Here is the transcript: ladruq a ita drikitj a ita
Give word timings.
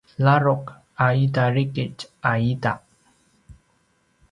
ladruq 0.25 0.63
a 1.05 1.07
ita 1.23 1.43
drikitj 1.53 1.99
a 2.29 2.31
ita 2.51 2.73